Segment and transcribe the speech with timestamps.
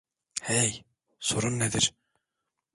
[0.43, 0.71] Hey,
[1.19, 1.93] sorun nedir?